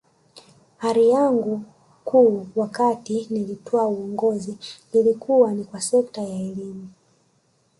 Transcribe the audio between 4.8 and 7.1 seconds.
ilikuwa ni kwa sekta ya elimu